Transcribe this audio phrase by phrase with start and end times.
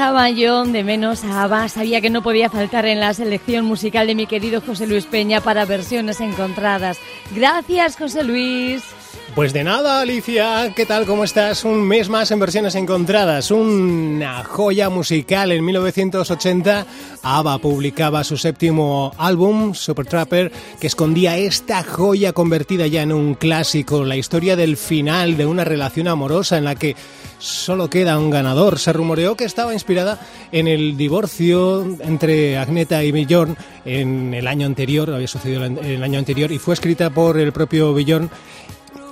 [0.00, 1.68] echaba yo de menos a ABBA?
[1.68, 5.42] Sabía que no podía faltar en la selección musical de mi querido José Luis Peña
[5.42, 6.98] para versiones encontradas.
[7.34, 8.82] Gracias, José Luis.
[9.34, 10.72] Pues de nada, Alicia.
[10.74, 11.06] ¿Qué tal?
[11.06, 11.64] ¿Cómo estás?
[11.64, 13.52] Un mes más en versiones encontradas.
[13.52, 15.52] Una joya musical.
[15.52, 16.84] En 1980,
[17.22, 23.34] ABBA publicaba su séptimo álbum, Super Trapper, que escondía esta joya convertida ya en un
[23.34, 24.04] clásico.
[24.04, 26.96] La historia del final de una relación amorosa en la que
[27.38, 28.80] solo queda un ganador.
[28.80, 30.18] Se rumoreó que estaba inspirada
[30.50, 36.18] en el divorcio entre Agneta y Bjorn en el año anterior, había sucedido el año
[36.18, 38.28] anterior, y fue escrita por el propio Bjorn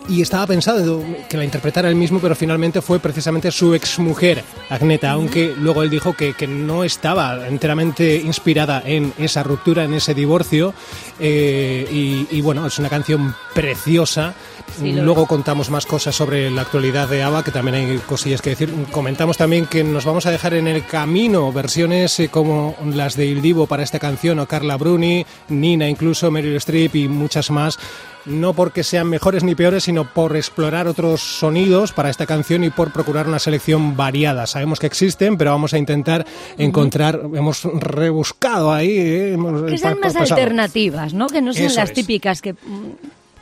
[0.09, 5.11] y estaba pensado que la interpretara él mismo, pero finalmente fue precisamente su exmujer, Agneta,
[5.11, 10.15] aunque luego él dijo que, que no estaba enteramente inspirada en esa ruptura, en ese
[10.15, 10.75] divorcio.
[11.21, 14.35] eh, y, y bueno, es una canción preciosa.
[14.79, 18.51] Sí, luego contamos más cosas sobre la actualidad de ABBA, que también hay cosillas que
[18.51, 18.73] decir.
[18.91, 23.27] Comentamos también que nos vamos a dejar en el camino versiones eh, como las de
[23.27, 27.79] Il Divo para esta canción, o Carla Bruni, Nina, incluso Meryl Streep y muchas más
[28.27, 32.71] no porque sean mejores ni peores, sino por explorar otros sonidos para esta canción y
[32.71, 34.47] por procurar una selección variada.
[34.47, 36.27] Sabemos que existen, pero vamos a intentar
[36.59, 38.91] encontrar, hemos rebuscado ahí.
[38.91, 40.35] eh, hemos- Que sean más pasado.
[40.35, 41.27] alternativas, ¿no?
[41.29, 41.95] Que no sean Eso las es.
[41.95, 42.57] típicas que mm,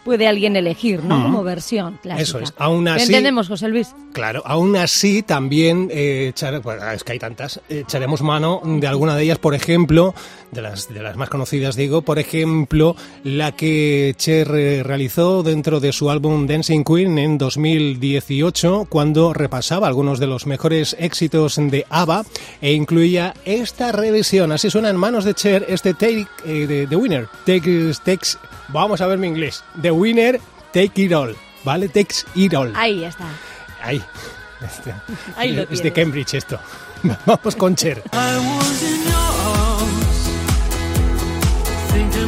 [0.05, 1.21] puede alguien elegir, ¿no?
[1.21, 2.23] Como versión clásica.
[2.23, 2.55] Eso es.
[2.59, 3.89] Aún ¿Lo así- entendemos, José Luis?
[4.13, 6.63] Claro, aún así también eh, echar-
[6.95, 10.15] es que hay tantas, eh, echaremos mano de alguna de ellas, por ejemplo,
[10.51, 15.81] de las, de las más conocidas, digo, por ejemplo, la que Cher eh, realizó dentro
[15.81, 21.87] de su álbum Dancing Queen en 2018, cuando repasaba algunos de los mejores éxitos de
[21.91, 22.25] ABBA
[22.61, 24.53] e incluía esta revisión.
[24.53, 27.29] Así suena en manos de Cher este Take eh, de The Winner.
[27.45, 29.63] Take, takes, vamos a ver mi inglés.
[29.81, 30.41] The Winner,
[30.73, 31.37] Take It All.
[31.65, 31.89] ¿Vale?
[31.89, 32.73] Takes It All.
[32.77, 33.27] Ahí está.
[33.83, 34.03] Ahí.
[34.65, 34.95] Este,
[35.37, 35.93] Ahí lo es de tienes.
[35.93, 36.59] Cambridge esto.
[37.27, 38.03] Vamos con Cher.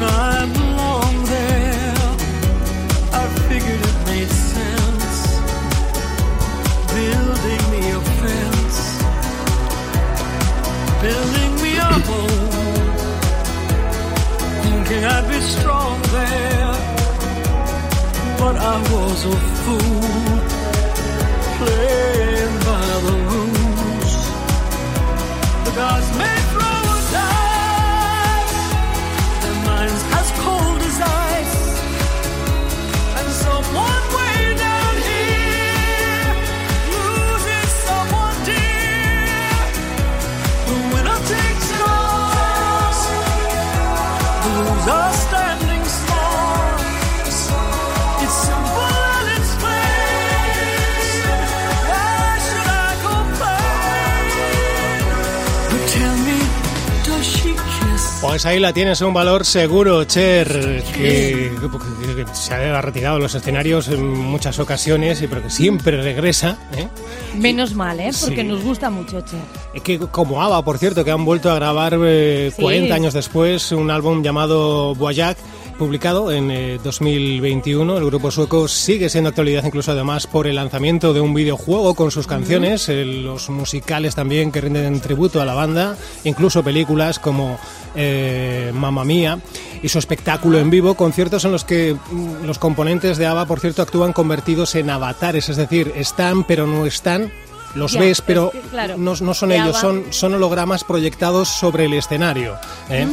[0.02, 2.08] I belong there.
[3.20, 5.16] I figured it made sense,
[6.94, 8.78] building me a fence,
[11.02, 11.78] building me
[14.88, 16.74] thinking I'd be strong there.
[18.38, 19.97] But I was a fool,
[58.20, 60.48] Pues ahí la tienes, un valor seguro, Cher,
[60.92, 65.50] que, que- que se ha retirado de los escenarios en muchas ocasiones, y pero que
[65.50, 66.58] siempre regresa.
[66.76, 66.88] ¿eh?
[67.36, 68.10] Menos mal, ¿eh?
[68.20, 68.44] Porque Sí.
[68.44, 69.36] nos gusta mucho, Che.
[69.72, 72.60] Es que como ABBA, por cierto, que han vuelto a grabar eh, Sí.
[72.60, 75.36] 40 años después un álbum llamado Voyage,
[75.78, 77.96] publicado en eh, 2021.
[77.96, 82.10] El grupo sueco sigue siendo actualidad incluso además por el lanzamiento de un videojuego con
[82.10, 87.58] sus canciones, eh, los musicales también que rinden tributo a la banda, incluso películas como
[87.94, 89.38] eh, Mamma Mía
[89.82, 93.60] y su espectáculo en vivo, conciertos en los que mm, los componentes de ABBA, por
[93.60, 97.30] cierto, actúan convertidos en avatares, es decir, están pero no están.
[97.74, 101.48] Los Ya, ves, pero es que, claro, no, no son ellos, son, son hologramas proyectados
[101.48, 102.56] sobre el escenario.
[102.90, 103.06] ¿eh?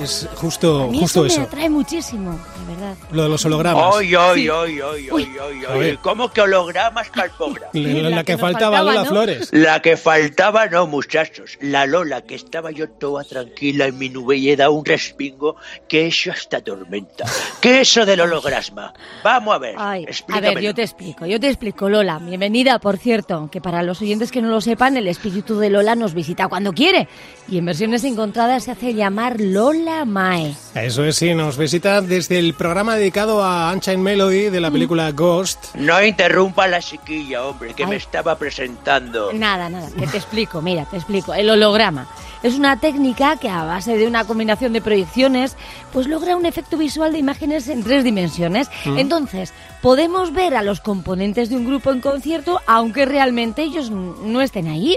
[0.00, 2.32] Es justo, A mí justo eso eso, me atrae muchísimo,
[2.66, 2.94] de verdad.
[3.12, 3.94] lo de los hologramas.
[3.96, 5.90] Ay, ay, ay, ay, ay, ay, A ver.
[5.92, 5.98] ay.
[6.02, 7.74] ¿Cómo que hologramas calpógrafos?
[7.74, 9.10] La, la la que, que faltaba, faltaba, Lola ¿no?
[9.10, 9.48] Flores.
[9.52, 11.58] La que faltaba, no, muchachos.
[11.60, 15.56] La Lola, que estaba yo toda tranquila en mi nube y he dado un respingo,
[15.88, 17.24] que eso hasta tormenta.
[17.60, 18.92] ¿Qué es eso del holograma?
[19.22, 22.18] Vamos a ver, Ay, a ver, yo te explico, yo te explico, Lola.
[22.18, 25.94] Bienvenida, por cierto, que para los oyentes que no lo sepan, el espíritu de Lola
[25.94, 27.08] nos visita cuando quiere.
[27.48, 30.54] Y en versiones encontradas se hace llamar Lola Mae.
[30.74, 35.10] Eso es, sí, nos visita desde el programa dedicado a Unchained Melody de la película
[35.12, 35.74] Ghost.
[35.74, 37.90] No interrumpa a la chiquilla, hombre, que Ay.
[37.90, 39.32] me estaba presentando.
[39.32, 41.34] Nada, nada, que te explico, mira, te explico.
[41.34, 42.06] El holograma
[42.42, 45.56] es una técnica que a base de una combinación de proyecciones,
[45.92, 48.70] pues logra un efecto visual de imágenes en tres dimensiones.
[48.84, 49.52] Entonces,
[49.82, 54.40] podemos ver a los componentes de un grupo en concierto, aunque realmente ellos n- no
[54.40, 54.96] estén ahí.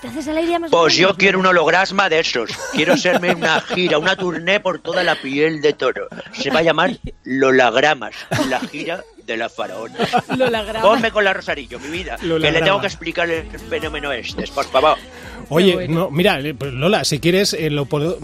[0.00, 2.50] ¿Te haces a la idea más Pues yo quiero un holograma de esos.
[2.72, 6.08] Quiero hacerme una gira, una tournée por toda la piel de toro.
[6.32, 8.14] Se va a llamar Lolagramas,
[8.48, 9.94] la gira de la faraona.
[10.36, 10.82] Lolagrama.
[10.84, 12.16] Ponme con la Rosarillo, mi vida.
[12.16, 14.98] Que le tengo que explicar el fenómeno este, por favor.
[15.48, 15.94] Oye, bueno.
[15.94, 18.18] no, mira, eh, pues, Lola, si quieres, eh, lo puedo-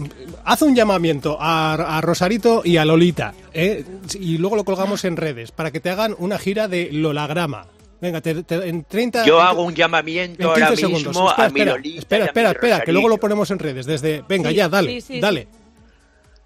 [0.45, 3.83] haz un llamamiento a, a Rosarito y a Lolita, ¿eh?
[4.19, 7.67] y luego lo colgamos en redes, para que te hagan una gira de Lolagrama.
[8.01, 9.25] Venga, te- te- en 30...
[9.25, 11.07] Yo hago un en llamamiento 15 ahora segundos.
[11.07, 13.21] mismo espera, a mi espera, Lolita espera, espera, espera, que luego lo Rosarillo.
[13.21, 13.85] ponemos en redes.
[13.85, 15.47] Desde, venga, Sí, ya, dale, sí, sí, dale.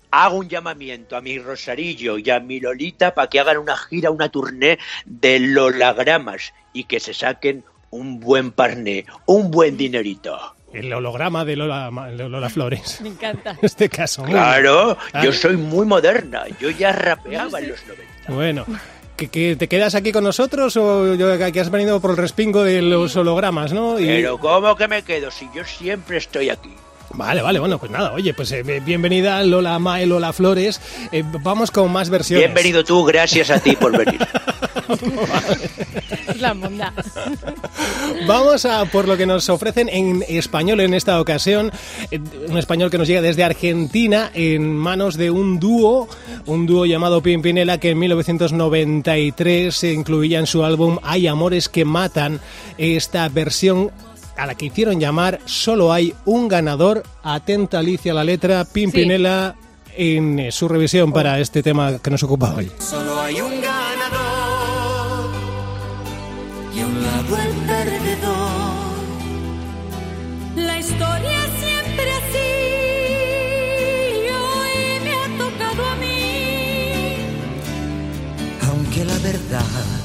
[0.09, 4.11] Hago un llamamiento a mi Rosarillo y a mi Lolita para que hagan una gira,
[4.11, 10.55] una tournée de Lolagramas y que se saquen un buen parné, un buen dinerito.
[10.73, 12.99] El holograma de Lola, de Lola Flores.
[13.01, 13.51] Me encanta.
[13.59, 14.23] En este caso.
[14.23, 18.03] Claro, yo soy muy moderna, yo ya rapeaba en los 90.
[18.33, 18.65] Bueno,
[19.15, 22.63] ¿que, que te quedas aquí con nosotros o yo, que has venido por el respingo
[22.63, 23.99] de los hologramas, no?
[23.99, 26.73] Y- Pero ¿cómo que me quedo si yo siempre estoy aquí?
[27.15, 30.81] Vale, vale, bueno, pues nada, oye, pues eh, bienvenida Lola Mae, Lola Flores.
[31.11, 32.47] Eh, vamos con más versiones.
[32.47, 34.19] Bienvenido tú, gracias a ti por venir.
[36.27, 36.91] Es la bondad.
[38.27, 41.71] Vamos a por lo que nos ofrecen en español en esta ocasión.
[42.09, 42.19] Eh,
[42.49, 46.07] Un español que nos llega desde Argentina en manos de un dúo,
[46.47, 51.85] un dúo llamado Pimpinela que en 1993 se incluía en su álbum Hay amores que
[51.85, 52.39] matan.
[52.79, 53.91] Esta versión
[54.37, 57.03] a la que hicieron llamar Solo hay un ganador.
[57.23, 59.55] Atenta Alicia a la letra, Pimpinela
[59.95, 62.71] en eh, su revisión para este tema que nos ocupa hoy.
[62.79, 65.29] Solo hay un ganador
[66.75, 68.73] y a un lado el perdedor.
[70.55, 72.49] La historia es siempre así.
[74.15, 77.15] y Hoy me ha tocado a mí.
[78.71, 80.02] aunque la verdad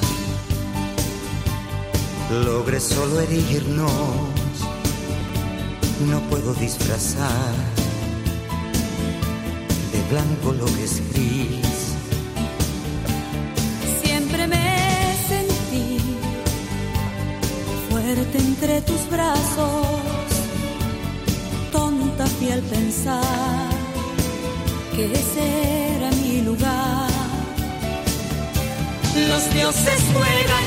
[2.29, 3.89] logre solo herirnos,
[6.07, 7.53] no puedo disfrazar
[9.91, 11.95] de blanco lo que es gris.
[14.03, 15.99] Siempre me sentí
[17.89, 19.87] fuerte entre tus brazos.
[21.71, 23.69] Tonta fui al pensar
[24.95, 27.09] que ese era mi lugar.
[29.27, 30.65] Los dioses juegan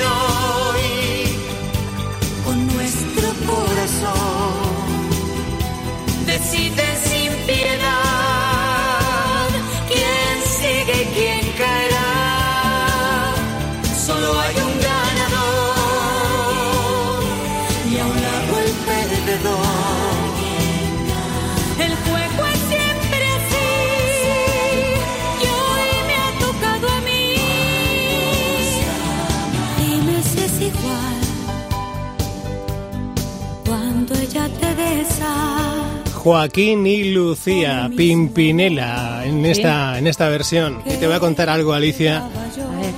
[4.03, 4.53] corazón.
[6.27, 8.12] Deciden sin piedad
[36.23, 40.81] Joaquín y Lucía Pimpinela en esta, en esta versión.
[40.87, 42.23] Y te voy a contar algo, Alicia.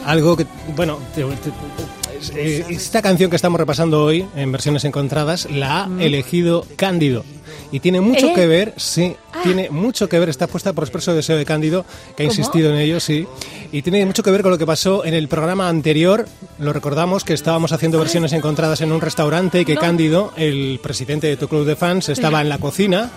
[0.05, 5.49] Algo que, bueno, te- te- eh, esta canción que estamos repasando hoy en versiones encontradas
[5.51, 7.25] la ha elegido Cándido.
[7.73, 8.33] Y tiene mucho ¿Eh?
[8.35, 9.41] que ver, sí, Ah.
[9.43, 11.85] tiene mucho que ver, está puesta por expreso deseo de Cándido,
[12.17, 13.27] que ha insistido en ello, sí,
[13.73, 16.27] y tiene mucho que ver con lo que pasó en el programa anterior,
[16.59, 19.81] lo recordamos que estábamos haciendo versiones encontradas en un restaurante y que No.
[19.81, 23.11] Cándido, el presidente de tu club de fans, estaba en la cocina,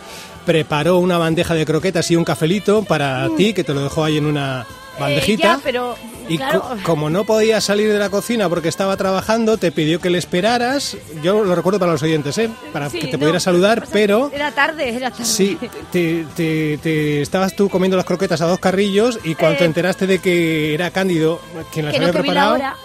[0.45, 4.17] preparó una bandeja de croquetas y un cafelito para ti, que te lo dejó ahí
[4.17, 4.65] en una
[4.99, 5.47] bandejita.
[5.47, 5.51] Mm.
[5.51, 5.95] Eh, ya, pero
[6.29, 9.99] Y claro, co- como no podía salir de la cocina porque estaba trabajando, te pidió
[10.01, 10.97] que le esperaras.
[11.23, 12.49] Yo lo recuerdo para los oyentes, ¿eh?
[12.73, 15.25] Para sí, que te no, pudiera saludar, pero Era tarde, era tarde.
[15.25, 15.57] sí,
[15.91, 19.67] te, te- te- estabas tú comiendo las croquetas a dos carrillos y cuando te Eh,
[19.67, 21.39] enteraste de que era Cándido
[21.71, 22.75] quien las que no había que vi la preparado, hora.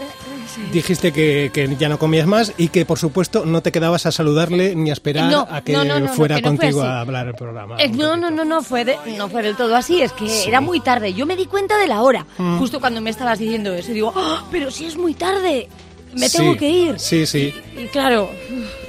[0.55, 0.61] Sí.
[0.73, 4.13] dijiste que, que ya no comías más y que por supuesto no te quedabas a
[4.13, 7.01] saludarle ni a esperar No, a que no, no, fuera que no fue contigo a
[7.01, 7.77] hablar el programa.
[7.79, 10.61] Eh, no, no, no, no fue, de- no fue del todo así, es que era
[10.61, 11.15] muy tarde.
[11.15, 12.59] Yo me di cuenta de la hora, Mm.
[12.59, 13.91] justo cuando me estabas diciendo eso.
[13.91, 15.69] Y digo, "Ah, pero si es muy tarde,
[16.15, 16.99] me Sí, tengo que ir.
[16.99, 17.55] Sí, sí.
[17.79, 18.31] Y claro,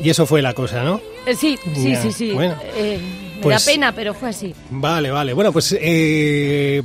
[0.02, 1.00] Y eso fue la cosa, ¿no?
[1.26, 2.32] eh, sí, sí, Ya, sí, sí.
[2.32, 2.56] bueno.
[2.76, 3.00] Eh,
[3.38, 4.54] me Pues- da pena, pero fue así.
[4.70, 5.34] Vale, vale.
[5.34, 6.84] Bueno, pues eh,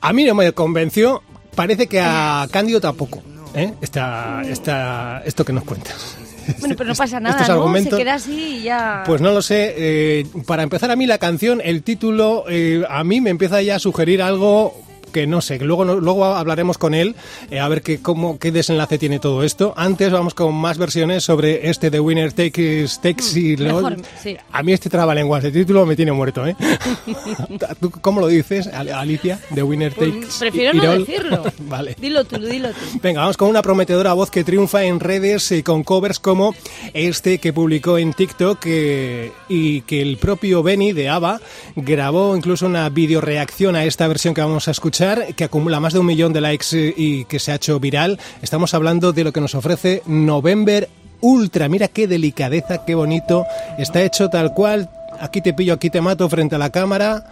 [0.00, 1.22] a mí no me convenció.
[1.54, 3.22] Parece que a Cándido tampoco.
[3.54, 3.72] ¿Eh?
[3.80, 6.16] Esta, esta, esto que nos cuentas.
[6.60, 7.54] Bueno, pero no pasa Estos nada, ¿no?
[7.54, 9.02] argumentos- Se queda así y ya...
[9.04, 9.74] Pues no lo sé.
[9.76, 13.76] eh, para empezar, a mí la canción, el título, eh, a mí me empieza ya
[13.76, 14.74] a sugerir algo
[15.08, 17.14] que no sé, luego, luego hablaremos con él
[17.50, 19.74] eh, a ver qué, cómo, qué desenlace tiene todo esto.
[19.76, 22.86] Antes vamos con más versiones sobre este The Winner Takes,
[23.34, 23.66] It All.
[23.66, 24.36] mejor, sí.
[24.52, 26.56] A mí este trabalenguas, el título me tiene muerto, ¿eh?
[27.80, 29.38] ¿Tú cómo lo dices, Al- Alicia?
[29.54, 31.04] The Winner Pues Takes prefiero It no All.
[31.04, 31.42] decirlo.
[31.60, 31.96] vale.
[32.00, 32.98] Dilo tú, dilo tú.
[33.02, 36.54] Venga, vamos con una prometedora voz que triunfa en redes y con covers como
[36.94, 41.40] este que publicó en TikTok eh, y que el propio Benny de ABBA
[41.76, 44.97] grabó incluso una videoreacción a esta versión que vamos a escuchar
[45.36, 48.18] que acumula más de un millón de likes y que se ha hecho viral.
[48.42, 50.88] Estamos hablando de lo que nos ofrece November
[51.20, 51.68] Ultra.
[51.68, 53.46] Mira qué delicadeza, qué bonito.
[53.78, 54.90] Está hecho tal cual.
[55.20, 57.24] Aquí te pillo, aquí te mato frente a la cámara.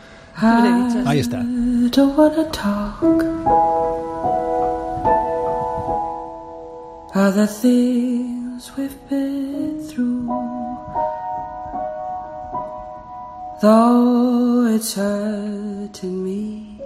[1.07, 1.45] Ahí está.
[13.59, 16.79] Though it's hurting me,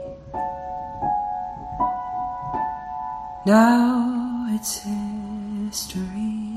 [3.50, 6.54] now it's history.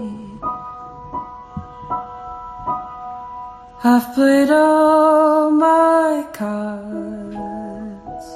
[3.84, 8.28] I've played all my cards,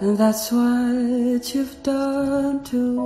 [0.00, 3.00] and that's what you've done too.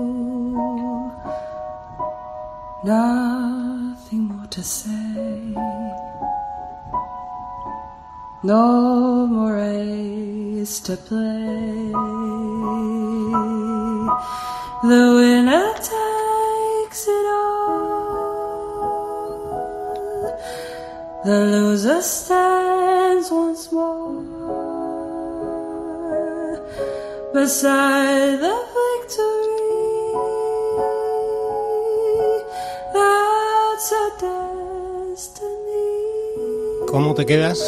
[2.83, 5.55] Nothing more to say,
[8.43, 12.90] no more ace to play.
[14.83, 18.01] The winner takes it all.
[21.23, 24.25] The loser stands once more
[27.35, 30.17] beside the victory.
[32.95, 34.05] That's a
[35.13, 35.89] destiny.
[36.89, 37.61] ¿Cómo te quedas?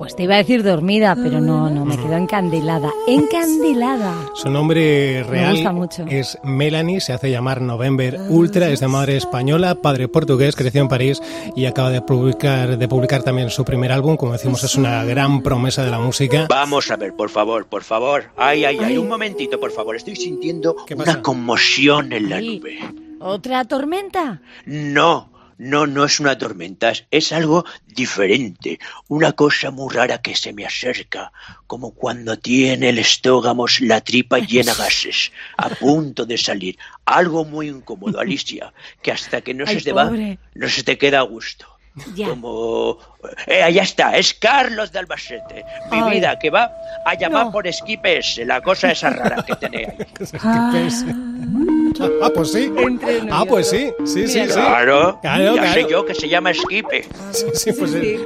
[0.00, 2.90] Pues te iba a decir dormida, pero no, no, me quedo encandilada.
[3.06, 4.14] Encandilada.
[4.34, 6.04] Su nombre real gusta mucho.
[6.08, 10.88] es Melanie, se hace llamar November Ultra, es de madre española, padre portugués, creció en
[10.88, 11.20] París
[11.54, 14.16] y acaba de publicar, de publicar también su primer álbum.
[14.16, 16.46] Como decimos, es una gran promesa de la música.
[16.48, 18.30] Vamos a ver, por favor, por favor.
[18.38, 19.96] Ay, ay, ay, un momentito, por favor.
[19.96, 22.78] Estoy sintiendo una conmoción en la Ay, nube.
[23.22, 24.40] ¿Otra tormenta?
[24.64, 25.29] No,
[25.60, 30.64] no, no es una tormenta, es- algo diferente, una cosa muy rara que se me
[30.64, 31.32] acerca,
[31.66, 36.78] como cuando tiene el estómago la tripa llena gases, a punto de salir.
[37.04, 40.38] Algo muy incómodo, Alicia, que hasta que no Ay, se te va, pobre.
[40.54, 41.66] no se te queda a gusto.
[42.14, 42.28] Ya.
[42.28, 42.98] Como...
[43.46, 46.10] Eh, allá está, es Carlos de Albacete, mi Ay.
[46.14, 46.72] vida, que va
[47.04, 47.52] a llamar No.
[47.52, 49.88] por Skip S, la cosa esa rara que tenéis.
[52.22, 52.72] Ah, pues sí.
[53.30, 53.92] Ah, pues sí.
[54.04, 54.52] Sí, sí, sí.
[54.52, 57.04] Claro, Claro, ya sé yo que se llama Skipe.
[57.32, 58.18] Sí, sí, pues sí.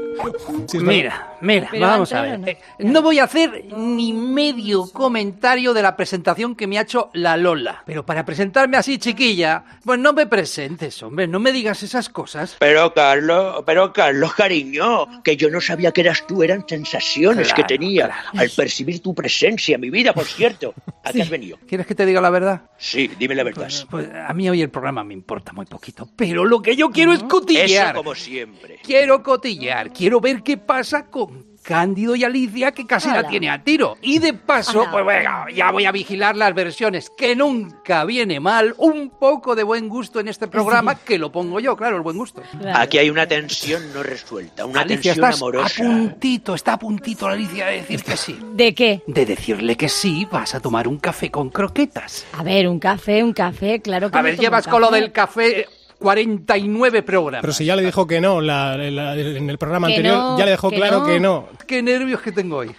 [0.69, 2.41] Sí, es Mira, mira, Pero vamos a ver.
[2.49, 7.11] Eh, No voy a hacer ni medio comentario de la presentación que me ha hecho
[7.15, 7.83] la Lola.
[7.87, 12.57] Pero para presentarme así, chiquilla, pues no me presentes, hombre, no me digas esas cosas.
[12.61, 14.84] Pero Carlos, pero Carlos, cariño,
[15.23, 18.39] que yo no sabía que eras tú, eran sensaciones Claro, que tenía claro.
[18.41, 20.75] al percibir tu presencia, mi vida, por cierto.
[21.05, 21.59] ¿A qué has venido?
[21.67, 22.63] ¿Quieres que te diga la verdad?
[22.79, 23.69] Sí, dime la verdad.
[23.91, 26.09] Pues a mí hoy el programa me importa muy poquito.
[26.17, 27.95] Pero lo que yo quiero es cotillear.
[27.95, 28.79] Eso como siempre.
[28.83, 33.65] Quiero cotillear, quiero ver qué pasa con Cándido y Alicia, que casi la tiene a
[33.65, 33.97] tiro.
[34.03, 38.75] Y de paso, pues venga, ya voy a vigilar las versiones, que nunca viene mal.
[38.77, 42.19] Un poco de buen gusto en este programa, que lo pongo yo, claro, el buen
[42.19, 42.43] gusto.
[42.61, 42.79] Claro.
[42.79, 45.83] Aquí hay una tensión no resuelta, una Alicia, tensión estás amorosa.
[45.83, 48.39] a puntito, está a puntito la Alicia de decir que sí.
[48.53, 49.03] ¿De qué?
[49.07, 52.27] De decirle que sí, vas a tomar un café con croquetas.
[52.35, 55.67] A ver, un café, un café, claro que A ver, llevas con lo del café
[56.05, 57.41] 49 programas.
[57.41, 60.39] Pero si ya le dijo que no la- la- en el programa Que anterior, no,
[60.39, 61.07] ya le dejó que claro no.
[61.07, 61.49] que no.
[61.67, 62.71] Qué nervios que tengo hoy.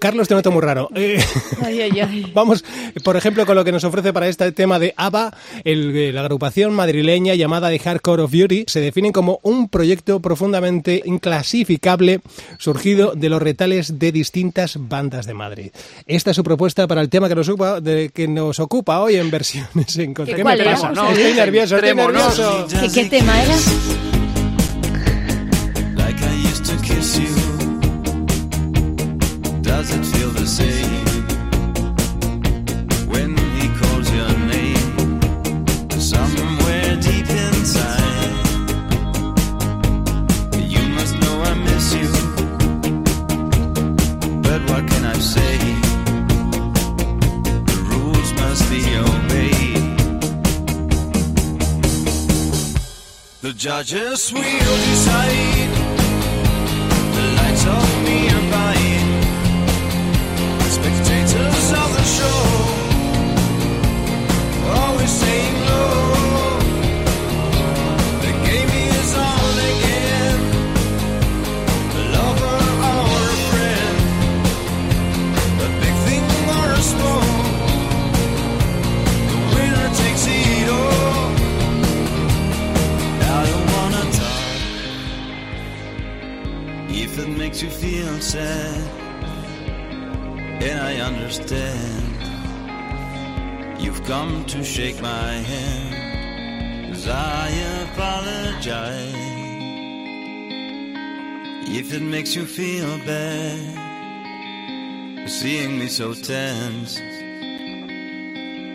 [0.00, 0.88] Carlos, te noto muy raro.
[0.94, 1.22] Eh,
[1.64, 2.30] Ay, ay, ay.
[2.34, 2.64] Vamos,
[3.04, 5.32] por ejemplo, con lo que nos ofrece para este tema de ABBA,
[5.64, 10.20] el- eh, la agrupación madrileña llamada The Hardcore of Beauty, se definen como un proyecto
[10.20, 12.20] profundamente inclasificable
[12.58, 15.70] surgido de los retales de distintas bandas de Madrid.
[16.06, 19.16] Esta es su propuesta para el tema que nos ocupa, de- que nos ocupa hoy
[19.16, 20.34] en versiones en contra.
[20.36, 20.90] ¿Qué ¿Qué me pasa?
[20.90, 22.66] No, estoy nervioso, estoy nervioso.
[22.80, 23.54] ¿Qué, qué tema era?
[25.96, 27.34] like I used to kiss you.
[29.62, 31.11] Does it feel the same
[53.52, 55.81] The judges will decide.
[87.12, 88.88] If it makes you feel sad,
[90.62, 92.16] and I understand.
[93.78, 97.50] You've come to shake my hand, 'cause I
[97.82, 99.12] apologize.
[101.80, 103.60] If it makes you feel bad,
[105.28, 106.98] seeing me so tense,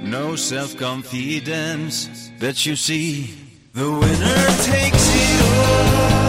[0.04, 3.34] no self confidence that you see.
[3.74, 6.27] The winner takes it all.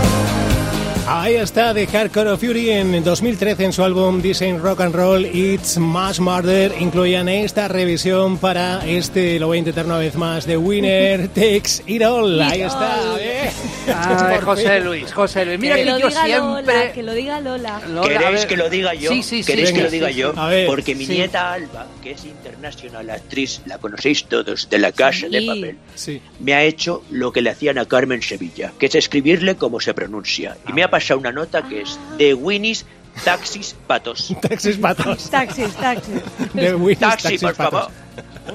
[1.11, 5.25] Ahí está The Hardcore of Fury en 2013 en su álbum Design Rock and Roll
[5.25, 10.44] It's Mass Murder incluían esta revisión para este, lo voy a intentar una vez más,
[10.44, 12.38] The Winner Takes It All.
[12.42, 13.14] Ahí está.
[13.16, 13.49] bien.
[13.97, 14.81] Ay, Por José.
[14.81, 15.59] Luis, José Luis.
[15.59, 16.75] Mira que que lo yo diga siempre...
[16.77, 17.81] Lola, que lo diga Lola.
[17.88, 19.11] Lola, ¿Queréis que lo diga yo?
[19.11, 19.47] Sí, sí, sí.
[19.51, 20.14] ¿Queréis sí, que lo sí, diga sí.
[20.14, 20.35] yo?
[20.37, 21.12] A ver, Porque mi sí.
[21.14, 25.47] nieta Alba, que es internacional actriz, la conocéis todos, de la Casa de Sí.
[25.47, 26.21] Papel, Sí.
[26.40, 29.94] me ha hecho lo que le hacían a Carmen Sevilla, que es escribirle como se
[29.94, 30.59] pronuncia.
[30.68, 32.85] Y me ha pasado una nota que es de Winnie's
[33.25, 34.35] Taxis Patos.
[34.43, 35.31] Taxis patos.
[35.31, 36.23] Taxis, taxis.
[36.55, 37.81] The Winner's Taxi, Taxis por patos.
[37.85, 38.08] favor.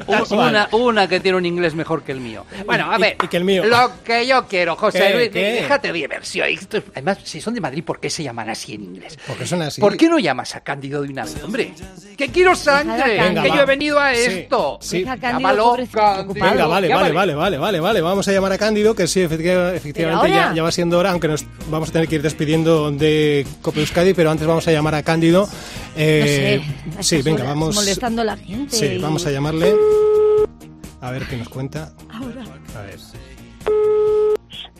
[0.07, 2.45] Un- Una, una que tiene un inglés mejor que el mío.
[2.65, 3.17] Bueno, a Y- ver.
[3.23, 3.63] y que el mío.
[3.65, 5.13] Lo que yo quiero, José ¿Qué?
[5.15, 5.29] Luis.
[5.29, 5.39] ¿Qué?
[5.61, 6.47] Déjate de diversión.
[6.93, 9.17] Además, si son de Madrid, ¿por qué se llaman así en inglés?
[9.27, 9.79] Porque son así.
[9.81, 11.73] ¿Por qué no llamas a Cándido de una vez, hombre?
[12.17, 13.17] ¡Que quiero sangre!
[13.19, 13.55] Venga, ¡Que va.
[13.55, 14.77] yo he venido a Sí, esto!
[14.81, 15.03] sí.
[15.03, 16.33] Cándido, Llámalo, Cándido.
[16.33, 18.01] Venga, vale, vale, vale, vale, vale, vale.
[18.01, 21.27] Vamos a llamar a Cándido, que sí, efectiva- efectivamente ya, ya va siendo hora, aunque
[21.27, 24.95] nos vamos a tener que ir despidiendo de Cope Euskadi, pero antes vamos a llamar
[24.95, 25.47] a Cándido.
[25.95, 27.75] Eh, no sé, a sí, venga, horas, vamos.
[27.75, 28.75] Molestando a la gente.
[28.75, 29.75] Sí, y- vamos a llamarle.
[31.01, 31.93] A ver qué nos cuenta.
[32.09, 32.43] Ahora.
[32.77, 32.99] A ver.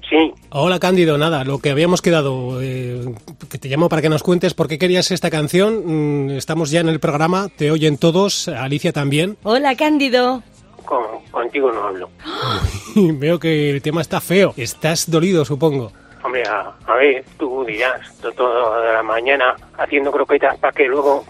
[0.10, 3.02] Sí, Hola Cándido, nada, lo que habíamos quedado, eh,
[3.50, 6.28] que te llamo para que nos cuentes por qué querías esta canción.
[6.28, 9.38] Mm, estamos ya en el programa, te oyen todos, Alicia también.
[9.44, 10.44] Hola, Cándido.
[10.86, 12.10] con- contigo no hablo.
[12.96, 14.54] Veo que el tema está feo.
[14.58, 15.92] Estás dolido, supongo.
[16.24, 21.26] Hombre, a, a ver, tú dirás, to- toda la mañana haciendo croquetas para que luego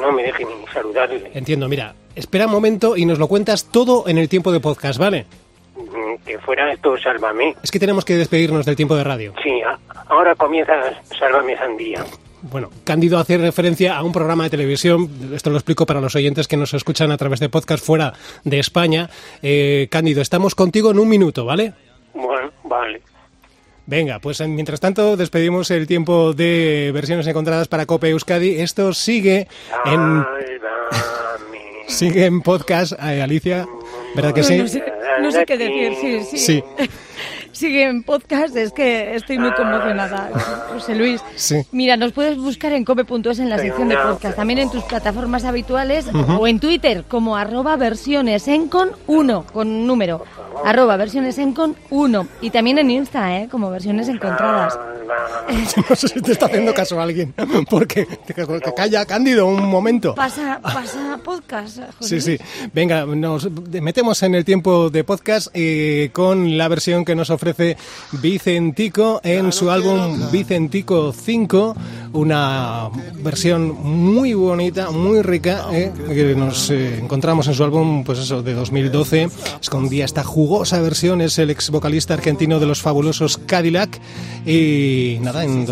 [0.00, 1.30] no me deje ni saludarle.
[1.34, 4.98] Entiendo, mira, espera un momento y nos lo cuentas todo en el tiempo de podcast,
[4.98, 5.26] ¿vale?
[5.76, 7.56] Mm, Que fuera esto, sálvame.
[7.62, 9.34] Es que tenemos que despedirnos del tiempo de radio.
[9.42, 10.72] Sí, a- ahora comienza
[11.18, 12.04] Sálvame Sandía.
[12.42, 16.46] Bueno, Cándido hace referencia a un programa de televisión, esto lo explico para los oyentes
[16.46, 18.12] que nos escuchan a través de podcast fuera
[18.44, 19.08] de España.
[19.42, 21.72] Eh, Cándido, estamos contigo en un minuto, ¿vale?
[22.12, 23.00] Bueno, vale.
[23.86, 28.60] Venga, pues en- mientras tanto despedimos el tiempo de versiones encontradas para Cope Euskadi.
[28.60, 29.46] Esto sigue
[29.84, 30.24] en,
[31.86, 33.66] sigue en podcast, eh, Alicia,
[34.14, 34.56] ¿verdad que sí?
[34.56, 34.82] No sé,
[35.20, 36.38] no sé qué decir, sí, sí.
[36.38, 36.64] Sí.
[37.54, 40.30] sigue en podcast, es que estoy muy conmocionada,
[40.72, 41.22] José Luis.
[41.36, 41.62] Sí.
[41.72, 45.44] Mira, nos puedes buscar en cope.es en la sección de podcast, también en tus plataformas
[45.44, 50.24] habituales o en Twitter como arroba versiones encon 1 con número,
[50.64, 53.48] arroba versiones encon 1 y también en Insta, ¿eh?
[53.50, 54.78] como versiones encontradas.
[55.88, 57.34] No sé si te está haciendo caso alguien,
[57.70, 60.14] porque que calla Cándido un momento.
[60.14, 62.28] Pasa, pasa podcast, Sí, José sí.
[62.38, 62.40] Luis.
[62.72, 67.43] Venga, nos metemos en el tiempo de podcast eh, con la versión que nos ofrece
[68.12, 71.76] Vicentico en su álbum Vicentico 5,
[72.12, 78.18] una versión muy bonita, muy rica, eh, que nos eh, encontramos en su álbum, pues
[78.18, 79.28] eso, de 2012.
[79.60, 84.00] Escondía esta jugosa versión, es el ex vocalista argentino de los fabulosos Cadillac
[84.46, 85.66] y nada, en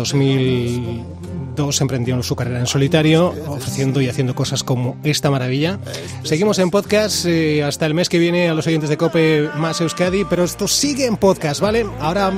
[1.55, 5.79] 2002 emprendió su carrera en solitario, ofreciendo y haciendo cosas como esta maravilla.
[6.23, 9.79] Seguimos en podcast eh, hasta el mes que viene a los oyentes de Cope más
[9.81, 11.85] Euskadi, pero esto sigue en podcast, ¿vale?
[11.99, 12.31] Ahora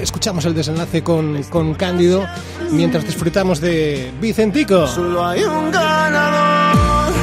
[0.00, 2.26] escuchamos el desenlace con, con Cándido
[2.70, 4.86] mientras disfrutamos de Vicentico.
[4.86, 7.14] Solo hay un ganador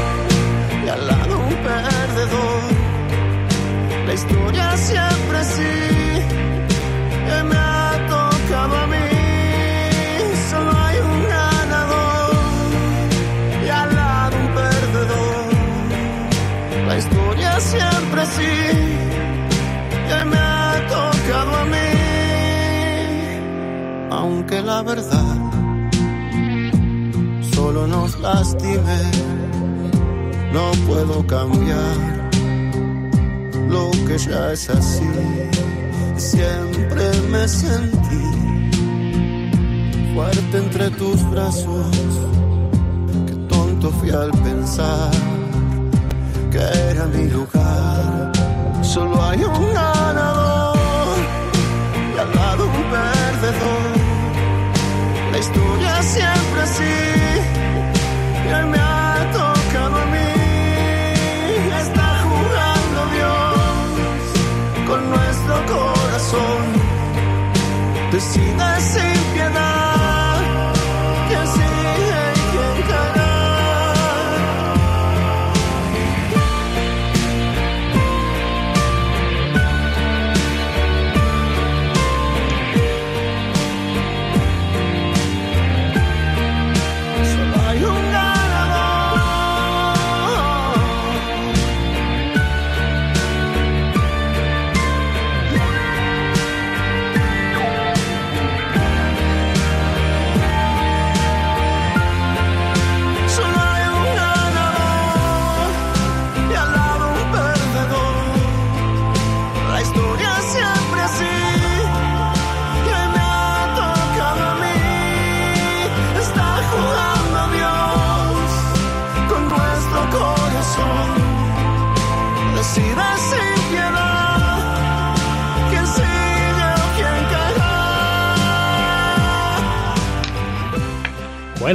[0.85, 2.63] y al lado un perdedor.
[4.07, 5.22] La historia siempre
[18.33, 18.53] siempre sí
[20.07, 21.93] que me ha tocado a mí.
[24.11, 25.35] Aunque la verdad
[27.53, 29.01] solo nos lastime.
[30.51, 31.97] No puedo cambiar
[33.69, 35.11] lo que ya es así.
[36.15, 38.23] Siempre me sentí
[40.13, 41.87] fuerte entre tus brazos.
[43.25, 45.11] Qué tonto fui al pensar
[46.51, 46.59] que
[46.91, 47.62] era mi lugar.
[48.93, 51.17] Solo hay un ganador
[52.15, 53.91] y al lado un perdedor.
[55.31, 56.95] La historia siempre así.
[58.45, 60.31] Y hoy me ha tocado a mí.
[61.81, 66.61] Está jugando Dios con nuestro corazón.
[68.11, 69.12] Decide sin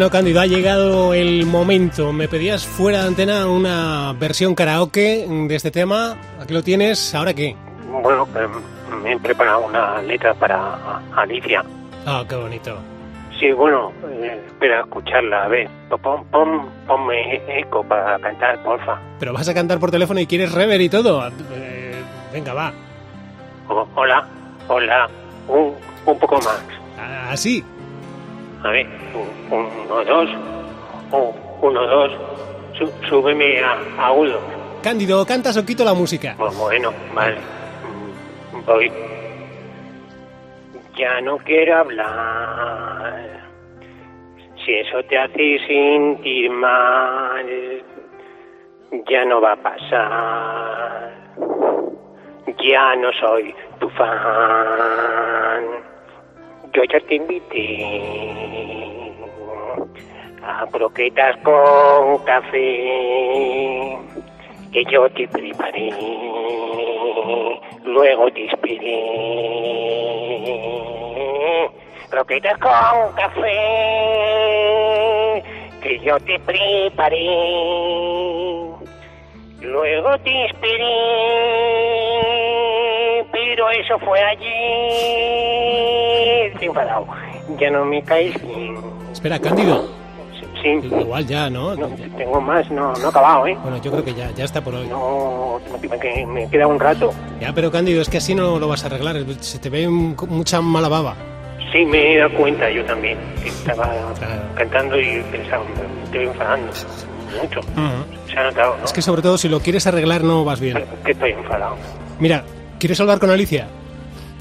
[0.09, 2.15] Bueno, Cándido, ha llegado el momento.
[2.15, 6.17] Me pedías fuera de antena una versión karaoke de este tema.
[6.41, 7.15] Aquí lo tienes.
[7.15, 7.55] ¿Ahora qué?
[8.03, 8.49] Bueno, eh,
[9.03, 11.63] me he preparado una letra para Alicia.
[12.07, 12.79] Ah, qué bonito.
[13.39, 15.45] Sí, bueno, eh, espera escucharla.
[15.45, 15.69] A ver,
[16.03, 18.99] pon, pon, ponme eco para cantar, porfa.
[19.19, 21.29] Pero vas a cantar por teléfono y quieres rever y todo.
[21.53, 22.73] Eh, venga, va.
[23.95, 24.27] Hola,
[24.69, 25.11] hola,
[25.49, 25.75] un,
[26.07, 26.65] un poco más.
[27.31, 27.63] Así.
[28.65, 28.87] A ver,
[29.51, 30.29] un- uno, dos,
[31.13, 32.13] un- uno, dos,
[33.09, 34.41] súbeme a agudo.
[34.83, 36.35] Cándido, cantas o quito la música.
[36.39, 37.37] Pues bueno, vale.
[38.67, 38.93] Voy.
[40.97, 43.41] Ya no quiero hablar.
[44.65, 47.47] Si eso te hace sentir mal,
[49.09, 51.13] ya no va a pasar.
[52.69, 55.65] Ya no soy tu fan.
[56.73, 57.87] Yo ya te invité
[60.43, 63.99] a croquetas con café
[64.73, 65.91] que yo te preparé,
[67.85, 69.05] luego te esperé.
[72.11, 73.55] Croquetas con café
[75.83, 77.25] que yo te preparé,
[79.61, 80.95] luego te esperé,
[83.59, 84.53] pero eso fue ayer.
[86.53, 87.07] Estoy enfadado,
[87.59, 88.77] ya no me caes bien.
[89.13, 89.89] Espera, Cándido.
[90.63, 90.69] Sí.
[90.69, 91.75] Igual ya, ¿no?
[91.77, 93.57] No, tengo más, no, no he acabado, ¿eh?
[93.63, 94.89] Bueno, yo creo que ya, ya está por hoy.
[94.89, 97.13] No, me, que me queda un rato.
[97.41, 99.17] Ya, pero Cándido, es que así no lo vas a arreglar.
[99.41, 101.15] Se te ve mucha mala baba.
[101.73, 103.19] Sí, me he dado cuenta yo también.
[103.43, 103.89] que estaba
[104.57, 106.73] cantando y pensaba, me estoy enfadando.
[107.43, 107.61] Mucho.
[108.29, 108.85] Se ha notado, ¿no?
[108.85, 110.85] Es que sobre todo si lo quieres arreglar no vas bien.
[111.05, 111.77] Que estoy enfadado.
[112.19, 112.43] Mira,
[112.79, 113.69] ¿quieres hablar con Alicia?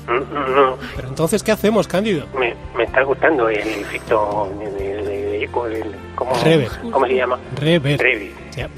[0.07, 2.25] No, Pero entonces, ¿qué hacemos, Cándido?
[2.39, 5.83] me, me está gustando el efecto de eco, el-
[6.15, 6.69] ¿cómo, Rever.
[6.91, 7.37] ¿Cómo se llama?
[7.59, 7.99] Rever.
[7.99, 8.31] Rever.
[8.55, 8.69] Ya,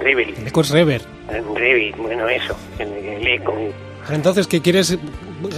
[0.00, 0.28] Rever.
[0.38, 1.02] el eco es rever.
[1.54, 2.56] Rever, bueno, eso.
[2.78, 3.54] El, el eco.
[4.10, 4.96] Entonces, ¿qué quieres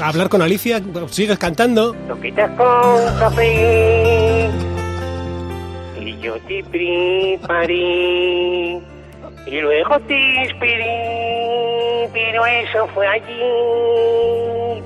[0.03, 0.83] hablar con Alicia?
[1.11, 1.95] ¿Sigues cantando?
[2.09, 4.51] Lo quitas con café
[6.01, 7.77] y yo te preparé
[9.47, 14.83] y luego te esperé, pero eso fue allí.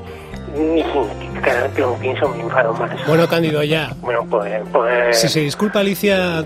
[1.42, 3.06] Cada vez que lo pienso me enfado más.
[3.06, 3.92] Bueno, Cándido, ya.
[4.00, 6.42] Bueno, pues, pues Si se disculpa Alicia,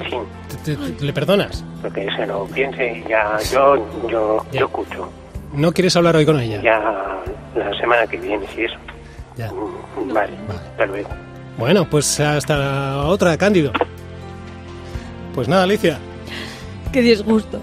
[0.64, 1.62] te- te- ¿le perdonas?
[1.82, 3.76] porque se lo piense, ya yo,
[4.08, 5.08] yo, yo escucho.
[5.52, 6.60] ¿No quieres hablar hoy con ella?
[6.62, 6.80] Ya
[7.54, 8.76] la semana que viene, si eso.
[9.36, 9.52] Ya.
[9.52, 10.32] Mm, Vale,
[10.70, 11.08] hasta luego.
[11.56, 13.72] Bueno, pues hasta la otra, Cándido.
[15.34, 15.98] Pues nada, Alicia.
[16.92, 17.60] Qué disgusto.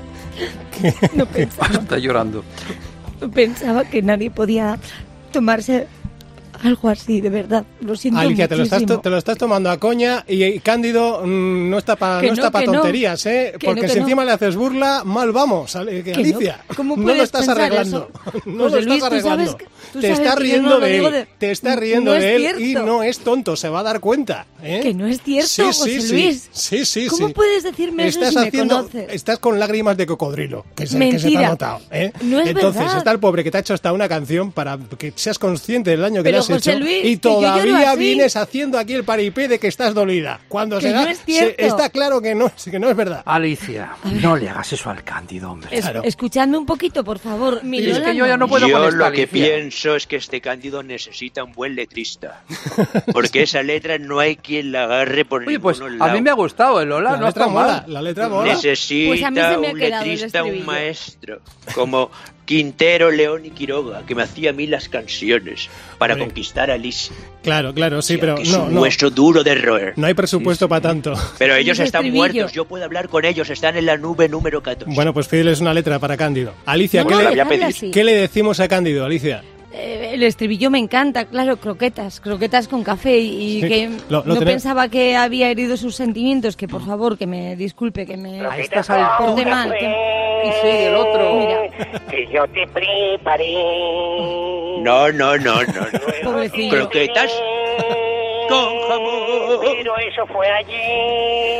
[1.13, 2.43] No pensaba, Está llorando.
[3.21, 4.77] no pensaba que nadie podía
[5.31, 5.87] tomarse
[6.63, 7.65] algo así, de verdad.
[7.81, 9.01] Lo siento Alicia, te lo, estás, muchísimo.
[9.01, 12.33] te lo estás tomando a coña y, y Cándido mm, no está para no no,
[12.33, 12.73] está pa que no.
[12.73, 13.53] tonterías, ¿eh?
[13.59, 15.75] Que Porque no, si encima le haces burla, mal vamos.
[15.75, 16.61] Alicia.
[16.75, 18.09] ¿Cómo no lo puedes estás arreglando.
[18.09, 18.41] eso?
[18.45, 19.57] No José lo estás Luis, arreglando.
[19.99, 21.11] te está riendo de él.
[21.11, 24.45] de- Te está riendo de él y no es tonto, se va a dar cuenta.
[24.63, 24.79] ¿eh?
[24.83, 26.11] Que no es cierto, sí, sí, José sí.
[26.13, 26.49] Luis.
[26.51, 27.33] Sí, sí, ¿Cómo sí.
[27.33, 29.07] puedes decirme eso estás si me haciendo, conoces?
[29.13, 31.79] Estás con lágrimas de cocodrilo, que se, que se te ha notado.
[31.91, 32.11] ¿eh?
[32.21, 35.13] No es Entonces, está el pobre que te ha hecho hasta una canción para que
[35.15, 38.93] seas consciente del daño que le has José hecho Luis, y todavía vienes haciendo aquí
[38.93, 40.39] el paripé de que estás dolida.
[40.47, 41.55] Cuando Que se da, no es cierto.
[41.57, 43.21] se- está claro que no, que no es verdad.
[43.25, 45.69] Alicia, no le hagas eso al Cándido, hombre.
[45.71, 47.63] Es- Escuchadme un poquito, por favor.
[47.63, 49.27] Mi Es que yo ya no puedo Yo con lo que Alicia.
[49.31, 52.41] pienso es que este Cándido necesita un buen letrista.
[53.11, 56.33] Porque esa letra no hay quien la agarre por Oye, pues a mí me ha
[56.33, 57.83] gustado el Lola, La no letra está mola, mal.
[57.87, 58.53] la letra mola.
[58.53, 61.41] Necesita Pues a mí se me ha un letrista, un maestro,
[61.73, 62.09] como
[62.45, 67.15] Quintero, León y Quiroga, que me hacía a mí las canciones para conquistar a Alicia.
[67.43, 69.93] Claro, claro, sí, pero que es no, un no, hueso duro de roer.
[69.95, 71.13] no hay presupuesto para tanto.
[71.37, 74.93] Pero ellos están muertos, yo puedo hablar con ellos, están en la nube número 14.
[74.95, 76.53] Bueno, pues pídeles una letra para Cándido.
[76.65, 79.43] Alicia, No, ¿qué, no, le, qué le decimos a Cándido, Alicia?
[79.77, 84.35] Eh, el estribillo me encanta, claro, croquetas, croquetas con café y Sí, que lo- lo
[84.35, 88.15] no tené- pensaba que había herido sus sentimientos, que por favor, que me disculpe, que
[88.15, 89.17] me A estas alturas.
[89.19, 89.73] porte mal.
[89.77, 91.35] que- Y sí, el otro.
[91.35, 93.53] Mira, Que yo te preparé.
[94.81, 95.61] No, no, no, no.
[95.63, 95.63] no.
[96.23, 96.69] pobrecillo.
[96.77, 97.31] Croquetas
[98.47, 99.59] con jamón.
[99.77, 100.73] Pero eso fue allí.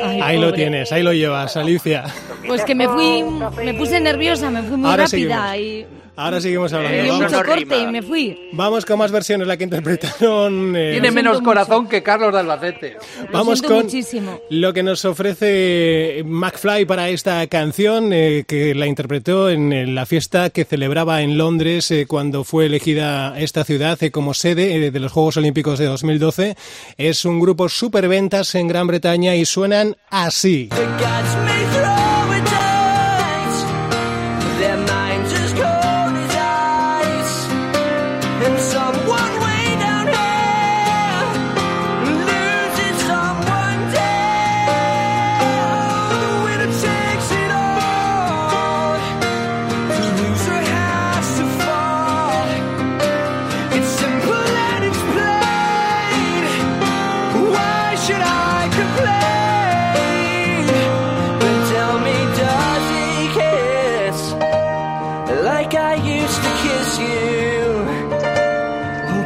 [0.03, 0.57] Ay, Ahí lo pobre.
[0.61, 2.03] tienes, ahí lo llevas, Alicia.
[2.47, 3.23] Pues que me fui,
[3.63, 5.85] me puse nerviosa, me fui muy Ahora rápida y
[6.17, 6.97] Ahora seguimos hablando.
[6.97, 8.49] Eso Vamos, mucho corte y me fui.
[8.53, 10.75] vamos con más versiones, la que interpretaron.
[10.75, 12.97] eh, Tiene Lo menos corazón que Carlos de Albacete.
[13.27, 14.39] Lo Vamos con muchísimo.
[14.49, 20.05] lo que nos ofrece McFly para esta canción, eh, que la interpretó en eh, la
[20.05, 24.91] fiesta que celebraba en Londres eh, cuando fue elegida esta ciudad eh, como sede eh,
[24.91, 26.55] de los Juegos Olímpicos de 2012.
[26.97, 30.69] Es un grupo superventas en Gran Bretaña y suenan así.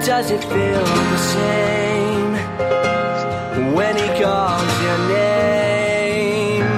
[0.05, 2.33] Does it feel the same
[3.75, 6.75] when he calls your name?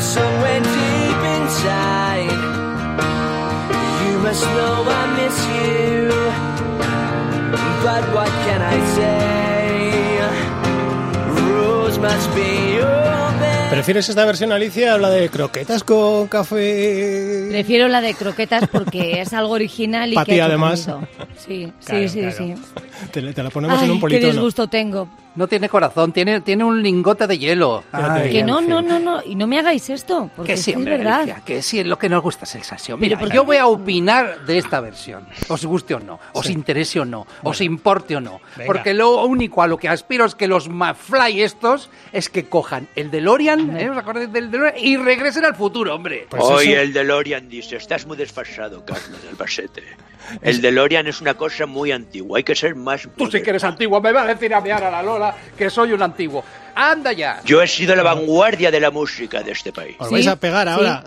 [0.00, 2.40] Somewhere deep inside,
[4.04, 6.08] you must know I miss you.
[7.84, 10.20] But what can I say?
[11.52, 13.01] Rose must be your best.
[13.72, 17.46] ¿Prefieres esta versión, Alicia, o la de croquetas con café?
[17.50, 20.86] Prefiero la de croquetas porque es algo original y que ti, además.
[20.86, 21.08] bonito.
[21.38, 22.36] Sí, Claro, sí, sí, claro.
[22.36, 22.54] sí.
[23.12, 25.08] Te, te la ponemos Ay, en un qué disgusto tengo.
[25.34, 27.84] No tiene corazón, tiene, tiene un lingote de hielo.
[27.90, 28.68] Ay, Que no, fin.
[28.68, 30.98] no, no, no, y no me hagáis esto, porque Que es sí, que es hombre,
[30.98, 31.20] verdad.
[31.22, 32.98] Alicia, que sí, lo que nos gusta es el sasio.
[32.98, 35.26] Pero Mira, yo voy a opinar de esta versión.
[35.48, 38.40] Os guste o no, os interese o no, os importe o no.
[38.56, 38.66] Venga.
[38.66, 42.88] Porque lo único a lo que aspiro es que los McFly estos es que cojan
[42.94, 43.88] el DeLorean, ¿eh?
[43.88, 44.74] ¿Os acordáis del DeLorean?
[44.78, 46.26] Y regresen al futuro, hombre.
[46.28, 49.82] Pues Hoy eso- el DeLorean dice, estás muy desfasado, Carlos Albacete.
[50.40, 53.08] El DeLorean es una cosa muy antigua, hay que ser más...
[53.16, 55.70] Tú sí que eres antiguo, me va a decir a mear a la Lola que
[55.70, 56.44] soy un antiguo.
[56.74, 57.40] Anda ya.
[57.44, 59.96] Yo he sido la vanguardia de la música de este país.
[59.98, 61.04] Os vais a pegar ahora.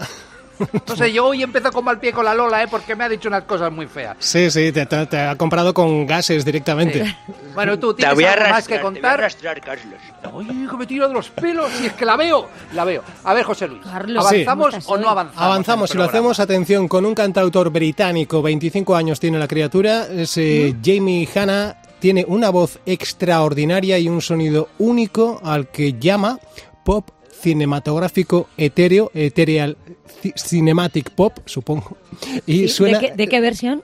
[0.95, 2.67] Sé, yo hoy empiezo con mal pie con la Lola, ¿eh?
[2.69, 4.15] Porque me ha dicho unas cosas muy feas.
[4.19, 7.15] Sí, sí, te, te- te ha comprado con gases directamente.
[7.53, 9.13] Bueno, tú Te tienes voy a algo más que arrastrar, te voy a contar.
[9.19, 9.99] arrastrar, Carlos.
[10.33, 13.03] Oye, que me tiro de los pelos, si es que la veo, la veo.
[13.23, 15.41] A ver, José Luis, Carlos, ¿avanzamos ¿cómo estás o no avanzamos?
[15.41, 20.35] Avanzamos el lo hacemos, atención, con un cantautor británico, 25 años tiene la criatura, es
[20.37, 26.39] eh, Jamie Hanna, tiene una voz extraordinaria y un sonido único al que llama
[26.83, 27.09] pop
[27.45, 29.77] cinematográfico etéreo, ethereal
[30.23, 31.97] ci- cinematic pop, supongo.
[32.45, 33.83] Y Sí, suena ¿De, qué, de qué versión?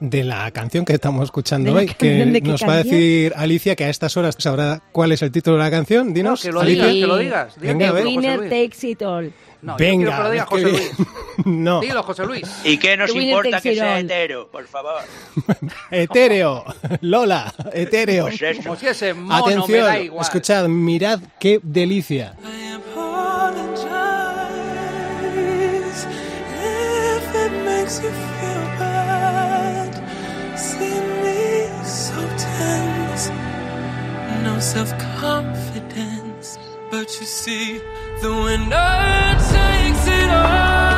[0.00, 3.32] de la canción que estamos escuchando ¿De la hoy, que canción nos va a decir
[3.36, 6.12] Alicia que a estas horas sabrá cuál es el título de la canción.
[6.12, 6.86] Dinos, No, que lo Alicia.
[6.86, 7.54] digas, que lo digas.
[7.60, 8.04] Diga Venga, que a ver.
[8.04, 9.32] lo- José Winner takes it all.
[9.64, 10.74] No, yo quiero Venga, que lo diga qué José bien.
[10.76, 11.08] Luis.
[11.46, 12.42] no, Dilo, José Luis.
[12.64, 14.48] ¿Y qué nos importa que sea hetero?
[14.48, 15.00] Por favor.
[15.90, 16.64] etéreo,
[17.00, 18.24] Lola, etéreo.
[18.24, 18.62] Pues eso.
[18.62, 20.22] Como si ese mono me Atención, da igual.
[20.22, 22.34] escuchad, mirad qué delicia.
[22.42, 22.74] Me
[34.44, 36.58] no self confidence.
[36.90, 37.80] But you see,
[38.24, 40.93] the winner takes it all.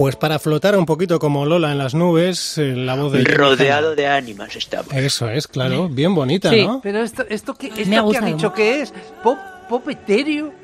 [0.00, 3.22] Pues para flotar un poquito como Lola en las nubes, eh, la voz de...
[3.22, 4.90] Rodeado de ánimas estamos.
[4.94, 6.64] Eso es, claro, bien bonita, Sí.
[6.64, 6.80] ¿no?
[6.82, 9.36] Pero esto, esto, que, esto Me ha que ha gustado dicho que es pop,
[9.68, 10.54] pop etéreo.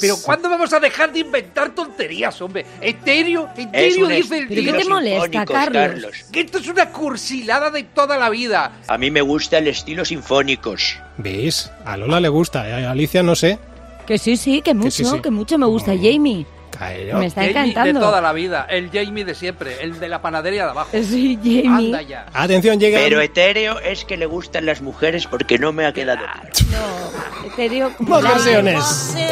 [0.00, 2.64] Pero ¿cuándo vamos a dejar de inventar tonterías, hombre?
[2.80, 4.76] Etéreo, Es etéreo dice el ¿Pero qué tío.
[4.78, 6.16] te molesta, sinfónicos, Carlos?
[6.32, 8.80] Que esto es una cursilada de toda la vida.
[8.88, 10.96] A mí me gusta el estilo sinfónicos.
[11.18, 11.70] ¿Veis?
[11.84, 13.58] A Lola le gusta, a Alicia no sé.
[14.06, 15.20] Que sí, sí, que mucho, sí, sí.
[15.20, 16.46] que mucho me gusta Jamie.
[16.78, 18.00] Me está Jamie encantando.
[18.00, 18.66] de toda la vida.
[18.68, 19.82] El Jamie de siempre.
[19.82, 20.90] El de la panadería de abajo.
[20.92, 21.68] Sí, Jamie.
[21.68, 22.26] Anda ya.
[22.32, 22.98] Atención, llega...
[22.98, 26.50] Pero etéreo es que le gustan las mujeres porque no me ha quedado claro.
[26.70, 29.14] No, etéreo Más versiones.
[29.16, 29.26] in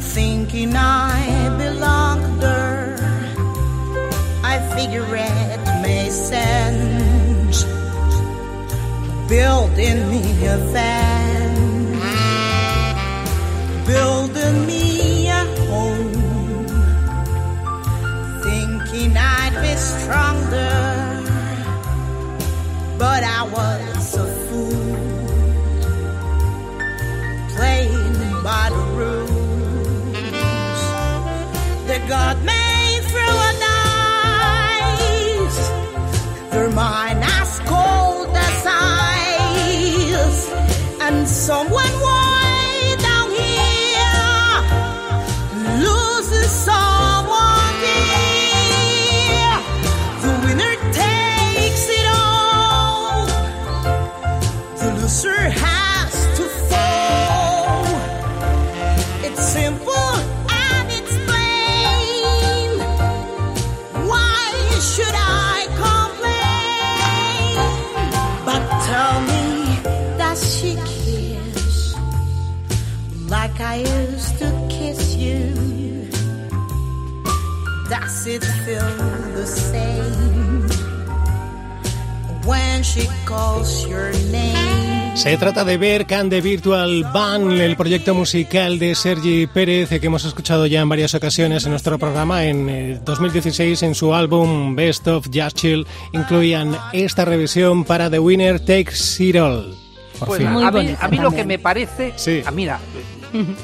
[0.00, 2.96] thinking I belong there.
[4.42, 7.64] I figure it may sense,
[9.28, 11.47] building me a van,
[13.88, 16.12] building me a home,
[18.46, 20.76] thinking I'd be stronger,
[22.98, 24.96] but I was a fool
[27.54, 30.82] playing by the rules
[31.88, 33.52] that God made through a
[34.92, 35.60] dice.
[36.50, 38.66] They're mine as cold as
[39.06, 40.40] ice,
[41.06, 41.94] and someone
[73.70, 75.52] I used to kiss you?
[77.90, 78.90] Does it feel
[79.34, 80.68] the same?
[82.48, 85.14] when she calls your name.
[85.14, 90.00] Se trata de Berk and the Virtual Band, el proyecto musical de Sergi Pérez eh,
[90.00, 92.44] que hemos escuchado ya en varias ocasiones en nuestro programa.
[92.46, 98.18] En eh, 2016, en su álbum Best of Jazz Chill, incluían esta revisión para The
[98.18, 99.74] Winner Takes It All.
[100.18, 102.42] Por Pues a mí, a mí lo que me parece, Sí.
[102.46, 102.80] ah, mira,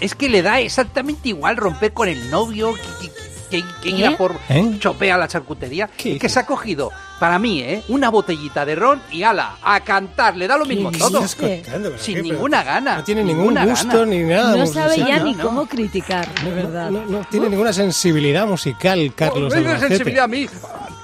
[0.01, 3.15] es que le da exactamente igual romper con el novio que, que-
[3.51, 4.17] que- que ir a ¿Eh?
[4.17, 4.77] por ¿Eh?
[4.81, 5.89] chopea a la charcutería.
[5.97, 6.91] ¿Qué Es que se ha cogido,
[7.21, 7.83] para mí, ¿eh?
[7.89, 11.23] una botellita de ron y ala, a cantar, le da lo mismo ¿Qué todo.
[11.29, 12.23] Sin qué?
[12.23, 12.97] Ninguna gana.
[12.97, 14.07] No tiene ningún gusto gana.
[14.07, 14.57] ni nada.
[14.57, 15.45] No sabe ya ni ¿no?
[15.45, 16.91] cómo criticar, de verdad.
[16.91, 19.53] No, no tiene ninguna sensibilidad musical, Carlos.
[19.53, 19.89] ¿Veis la Albacete.
[19.97, 20.47] sensibilidad a mí?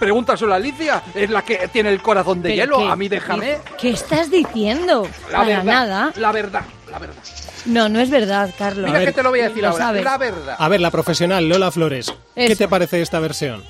[0.01, 2.79] Pregúntaselo a Alicia, es la que tiene el corazón de hielo.
[2.79, 3.59] qué- a mí déjame.
[3.79, 5.07] ¿Qué estás diciendo?
[5.31, 6.13] La Para verdad, nada.
[6.17, 7.23] la verdad, la verdad.
[7.67, 8.87] No, no es verdad, Carlos.
[8.91, 10.05] Mira que te lo voy a decir ahora, sabes.
[10.05, 10.57] la verdad.
[10.59, 12.13] A ver, la profesional, Lola Flores.
[12.35, 13.63] ¿Qué te parece esta versión?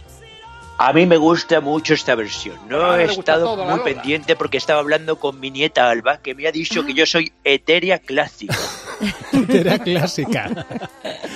[0.79, 2.57] A mí me gusta mucho esta versión.
[2.71, 6.47] No he estado todo, muy pendiente porque estaba hablando con mi nieta Alba, que me
[6.47, 8.57] ha dicho que yo soy etérea clásica.
[9.49, 10.67] Era clásica.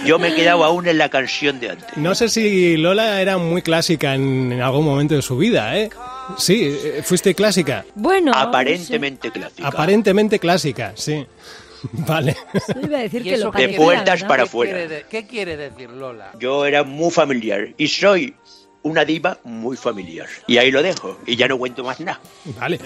[0.07, 1.95] Yo me he quedado aún en la canción de antes.
[1.97, 5.91] No sé si Lola era muy clásica en, en algún momento de su vida, ¿eh?
[6.39, 7.85] Sí, eh, fuiste clásica.
[7.95, 9.69] Bueno, Aparentemente clásica.
[9.69, 11.27] Aparentemente clásica, sí.
[12.07, 12.37] Vale.
[12.53, 12.75] no sé.
[12.75, 14.29] Yo iba a decir ¿Y que eso lo qué De puertas ¿no?
[14.29, 14.79] para ¿Qué afuera.
[14.89, 16.33] de- ¿Qué quiere decir Lola?
[16.39, 18.35] Yo era muy familiar y soy
[18.83, 20.27] una diva muy familiar.
[20.47, 22.21] Y ahí lo dejo y ya no cuento más nada.
[22.61, 22.79] Vale.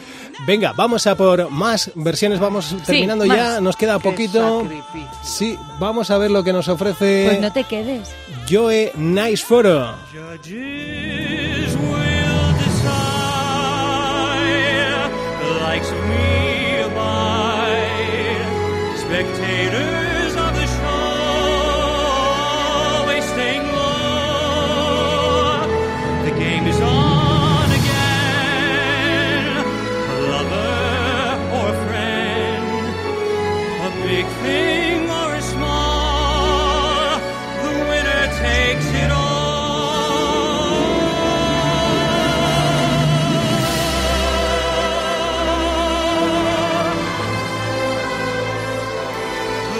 [0.46, 2.38] Venga, vamos a por más versiones.
[2.38, 3.34] Vamos terminando ya.
[3.34, 3.62] más.
[3.62, 4.61] Nos queda Qué poquito.
[4.62, 5.09] sacrificio.
[5.24, 8.11] Sí, vamos a ver lo que nos ofrece Pues no te quedes.
[8.49, 9.92] Joe Nice Photo.
[10.12, 11.76] Judges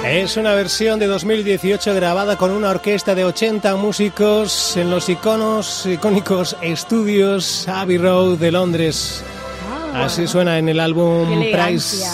[0.09, 5.85] Es una versión de 2018 grabada con una orquesta de 80 músicos en los iconos,
[5.87, 9.23] icónicos estudios Abbey Road de Londres.
[9.95, 11.29] Así suena en el álbum.
[11.53, 12.05] Price,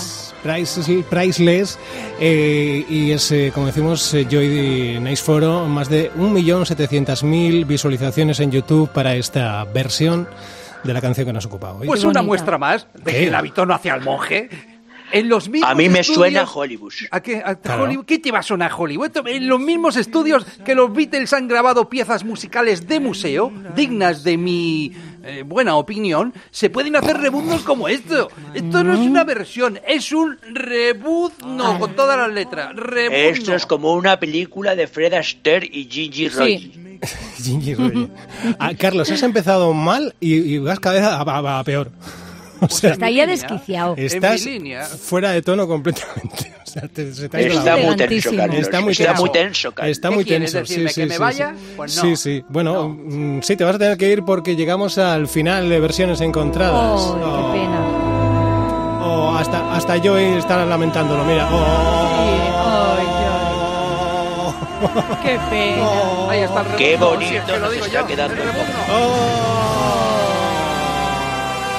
[0.43, 1.79] Price- Priceless
[2.21, 8.51] eh, y es, eh, como decimos, eh, Joy Nice Foro, más de 1.700.000 visualizaciones en
[8.51, 10.29] YouTube para esta versión
[10.83, 11.87] de la canción que nos ocupa hoy.
[11.87, 13.19] Pues una muestra más de ¿Qué?
[13.19, 14.49] que el hábito no hacia el monje.
[15.15, 16.93] En los mismos A mí me estudios- suena Hollywood.
[17.11, 17.85] ¿A qué, a Claro.
[17.85, 18.05] Hollywood?
[18.05, 19.11] ¿Qué te va a sonar Hollywood?
[19.27, 24.37] En los mismos estudios que los Beatles han grabado piezas musicales de museo, dignas de
[24.37, 24.93] mi
[25.27, 28.29] eh, buena opinión, se pueden hacer rebuznos como esto.
[28.53, 32.75] Esto no es una versión, es un rebuzno con todas las letras.
[32.75, 33.17] Rebuzno.
[33.17, 36.99] Esto es como una película de Fred Astaire y Gigi Roy.
[37.43, 38.09] Gingy Roger.
[38.59, 41.91] Ah, Carlos, has empezado mal y, y vas cada vez a, a- a peor.
[42.65, 43.95] O sea, Está ya desquiciado.
[43.97, 44.85] estás mi línea.
[44.85, 46.53] fuera de tono completamente.
[46.65, 48.31] O sea, te- se Está muy tenso.
[48.31, 49.21] Está muy Está tenso.
[49.23, 49.93] muy tenso, Carlos.
[49.93, 50.67] Está ¿Qué muy tenso.
[50.67, 51.55] sí, que sí, me vaya?
[51.57, 51.73] sí.
[51.77, 52.03] Pues no.
[52.03, 52.45] Sí, sí.
[52.49, 52.89] Bueno, No.
[52.89, 57.01] mm, sí, te vas a tener que ir porque llegamos al final de versiones encontradas.
[57.01, 57.81] Oh, Oh, qué pena.
[59.07, 61.23] oh, hasta, hasta yo estará lamentándolo.
[61.25, 61.49] Mira.
[61.53, 62.01] Oh,
[65.23, 66.31] Qué pena.
[66.31, 68.49] Ahí está el Qué bonito si es que lo nos está yo, quedando el.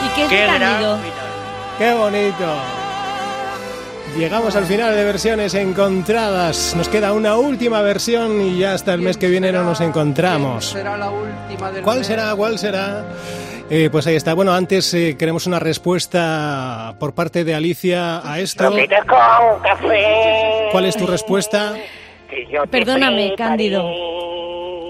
[0.06, 1.00] ¿Y qué ¡Qué gran!
[1.78, 2.54] ¡Qué bonito!
[4.18, 6.74] Llegamos al final de versiones encontradas.
[6.78, 10.72] Nos queda una última versión y ya hasta el mes que viene no nos encontramos.
[10.72, 12.08] ¿Quién será la última del ¿Cuál mes?
[12.08, 12.34] será?
[12.36, 13.04] ¿Cuál será?
[13.70, 14.34] Eh, pues ahí está.
[14.34, 18.70] Bueno, antes eh, queremos una respuesta por parte de Alicia a esto.
[18.70, 18.80] Con
[19.64, 20.70] café.
[20.72, 21.74] ¿Cuál es tu respuesta?
[22.70, 23.34] Perdóname.
[23.36, 23.84] Cándido.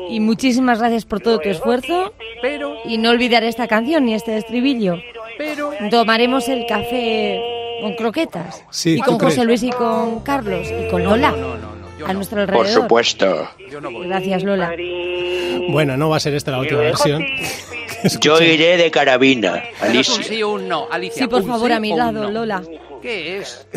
[0.10, 2.14] Y muchísimas gracias por todo tu esfuerzo.
[2.42, 4.98] Pero, Y no olvidaré esta canción ni este estribillo.
[5.38, 5.72] pero...
[5.90, 7.42] Tomaremos el café
[7.82, 8.64] con croquetas.
[8.70, 9.34] Sí, y ¿tú con crees?
[9.36, 10.68] José Luis y con Carlos.
[10.70, 11.32] Y con Lola.
[11.32, 12.14] No, no, no, yo a no.
[12.16, 12.66] nuestro alrededor.
[12.66, 13.50] Por supuesto.
[14.06, 14.74] Gracias, Lola.
[15.70, 17.26] Bueno, no va a ser esta la última versión.
[18.22, 20.24] Yo iré de carabina, Alicia.
[20.24, 21.24] sí un no, Alicia.
[21.24, 22.30] Sí, por favor, a mi lado.
[22.30, 22.62] Lola.
[23.02, 23.68] ¿Qué es?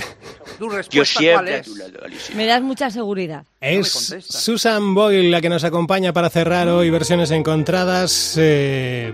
[0.58, 1.06] ¿Tu respuesta Yo cuál
[1.46, 1.66] siempre a es?
[1.66, 2.34] tu lado, Alicia.
[2.34, 3.44] Me das mucha seguridad.
[3.60, 4.16] Es.
[4.28, 8.34] Susan Boyle la que nos acompaña para cerrar hoy versiones encontradas.
[8.38, 9.12] Eh,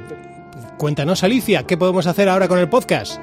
[0.78, 3.20] cuéntanos, Alicia, ¿qué podemos hacer ahora con el podcast?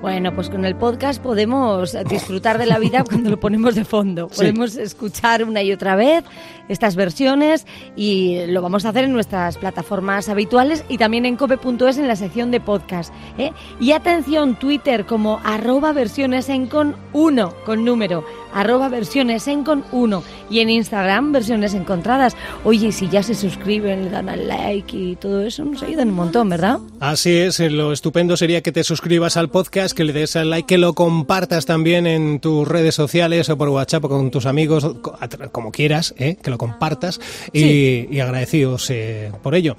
[0.00, 4.28] Bueno, pues con el podcast podemos disfrutar de la vida cuando lo ponemos de fondo.
[4.30, 4.38] Sí.
[4.38, 6.24] Podemos escuchar una y otra vez
[6.68, 11.98] estas versiones y lo vamos a hacer en nuestras plataformas habituales y también en cope.es
[11.98, 13.12] en la sección de podcast.
[13.36, 13.52] ¿eh?
[13.78, 18.24] Y atención, Twitter como arroba versiones en con 1 con número,
[18.54, 22.36] arroba versiones en con 1 y en Instagram versiones encontradas.
[22.64, 26.14] Oye, si ya se suscriben, le dan al like y todo eso, nos ayudan un
[26.14, 26.78] montón, ¿verdad?
[26.98, 30.50] Así es, eh, lo estupendo sería que te suscribas al podcast, que le des al
[30.50, 34.46] like, que lo compartas también en tus redes sociales o por WhatsApp o con tus
[34.46, 34.86] amigos,
[35.52, 36.36] como quieras, ¿eh?
[36.42, 37.20] que lo compartas
[37.52, 39.76] y, y agradecidos eh, por ello.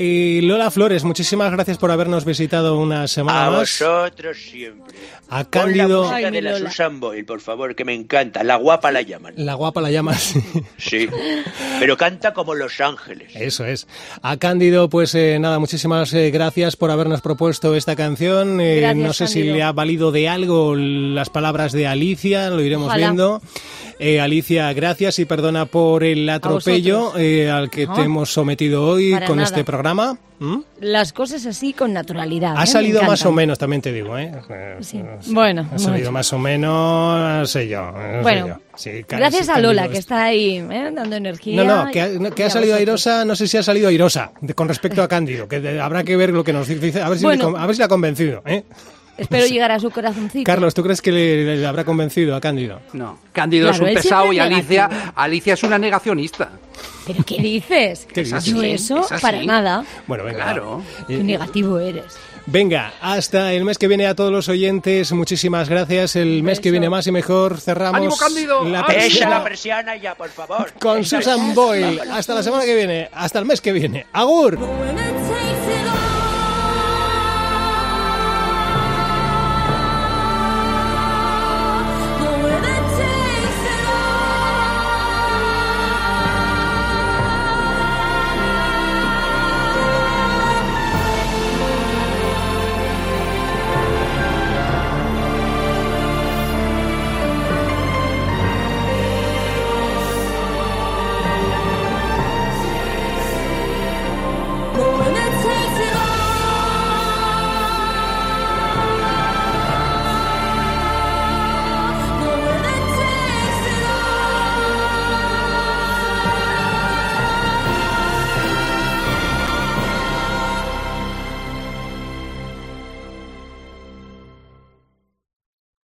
[0.00, 3.58] Y Lola Flores, muchísimas gracias por habernos visitado una semana A más.
[3.60, 4.94] vosotros siempre.
[5.30, 6.58] A Cándido, la música Ay, de la.
[6.58, 8.42] Susan Boyle, por favor, que me encanta.
[8.44, 9.34] La guapa la llaman.
[9.36, 10.34] la guapa la llamas.
[10.78, 11.06] Sí.
[11.80, 13.32] Pero canta como Los Ángeles.
[13.34, 13.86] Eso es.
[14.22, 18.60] A Cándido, pues eh, nada, muchísimas eh, gracias por habernos propuesto esta canción.
[18.60, 19.56] Eh, Gracias, no sé si Cándido.
[19.56, 23.06] le ha valido de algo las palabras de Alicia, lo iremos Ojalá.
[23.08, 23.42] viendo.
[24.00, 27.94] Eh, Alicia, gracias y perdona por el atropello eh, al que No.
[27.94, 29.48] te hemos sometido hoy Para con nada.
[29.48, 30.16] este programa.
[30.40, 30.58] ¿Mm?
[30.80, 32.52] Las cosas así con naturalidad.
[32.52, 32.58] ¿eh?
[32.58, 34.16] Ha Me salido más o menos, también te digo.
[34.16, 34.30] ¿eh?
[34.48, 34.76] Eh,
[35.20, 35.30] Sí.
[35.30, 36.12] eh, Bueno, Ha salido bueno.
[36.12, 37.90] más o menos, no sé yo.
[37.92, 38.54] no sé Bueno, yo.
[38.76, 40.90] Sí, gracias sí, a Lola, que está- ahí ¿eh?
[40.94, 41.64] dando energía.
[41.64, 44.30] No, no, que ha, no, que ha salido airosa, no sé si ha salido airosa
[44.40, 47.08] de- con respecto a Cándido, que de- habrá que ver lo que nos dice, a
[47.08, 47.46] ver si, Bueno.
[47.46, 48.42] le, con- a ver si le ha convencido.
[48.46, 48.64] ¿eh?
[49.18, 50.44] Espero llegar a su corazoncito.
[50.46, 52.80] Carlos, ¿tú crees que le, le habrá convencido a Cándido?
[52.92, 55.12] No, Cándido Claro, es un pesado y Alicia.
[55.16, 56.50] Alicia es una negacionista.
[57.06, 58.06] ¿Pero qué dices?
[58.12, 58.46] ¿Qué dices?
[58.46, 59.22] eso, es así.
[59.22, 59.84] para nada.
[60.06, 60.44] Bueno, venga.
[60.44, 60.82] Claro.
[61.06, 62.04] Qué Eh, negativo eres.
[62.46, 66.14] venga, hasta el mes que viene a todos los oyentes, muchísimas gracias.
[66.16, 68.64] El mes que viene más y mejor cerramos ¡Ánimo, Cándido!
[68.68, 70.72] la persiana la persiana ya, por favor.
[70.78, 72.00] con Susan Boyle.
[72.12, 74.06] Hasta la semana que viene, hasta el mes que viene.
[74.12, 74.58] ¡Agur!